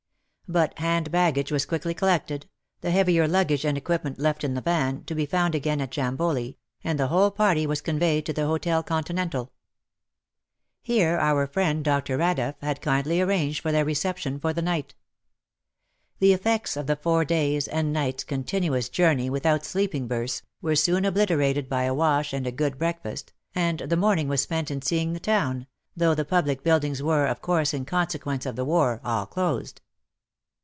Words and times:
But 0.49 0.77
hand 0.79 1.11
baggage 1.11 1.49
was 1.49 1.65
quickly 1.65 1.93
collected, 1.93 2.45
the 2.81 2.91
heavier 2.91 3.25
luggage 3.25 3.63
and 3.63 3.77
equipment 3.77 4.19
left 4.19 4.43
in 4.43 4.53
the 4.53 4.59
van, 4.59 5.05
to 5.05 5.15
be 5.15 5.25
found 5.25 5.55
again 5.55 5.79
at 5.79 5.91
Jamboli, 5.95 6.57
and 6.83 6.99
the 6.99 7.07
whole 7.07 7.31
party 7.31 7.65
were 7.65 7.77
conveyed 7.77 8.25
to 8.25 8.33
the 8.33 8.45
Hotel 8.47 8.83
Continental. 8.83 9.53
Here 10.81 11.17
our 11.17 11.47
friend 11.47 11.85
6a 11.85 11.87
WAR 11.87 11.95
AND 11.95 11.97
WOMEN 12.05 12.05
63 12.05 12.15
Dr. 12.17 12.17
Radeff 12.57 12.67
had 12.67 12.81
kindly 12.81 13.21
arranged 13.21 13.61
for 13.61 13.71
their 13.71 13.85
re 13.85 13.93
ception 13.93 14.41
for 14.41 14.51
the 14.51 14.61
night. 14.61 14.93
The 16.19 16.33
effects 16.33 16.75
of 16.75 16.85
the 16.85 16.97
four 16.97 17.23
days' 17.23 17.69
and 17.69 17.93
nights' 17.93 18.25
continuous 18.25 18.89
journey 18.89 19.29
without 19.29 19.63
sleeping 19.63 20.09
berths, 20.09 20.41
were 20.61 20.75
soon 20.75 21.05
obliterated 21.05 21.69
by 21.69 21.83
a 21.83 21.93
wash 21.93 22.33
and 22.33 22.45
a 22.45 22.51
good 22.51 22.77
breakfast, 22.77 23.31
and 23.55 23.79
the 23.79 23.95
morning 23.95 24.27
was 24.27 24.41
spent 24.41 24.69
in 24.69 24.81
seeing 24.81 25.13
the 25.13 25.21
town, 25.21 25.65
though 25.95 26.13
the 26.13 26.25
public 26.25 26.61
buildings 26.61 27.01
were, 27.01 27.25
of 27.25 27.39
course, 27.41 27.73
in 27.73 27.85
consequence 27.85 28.45
of 28.45 28.57
the 28.57 28.65
war, 28.65 28.99
all 29.05 29.25
closed. 29.25 29.79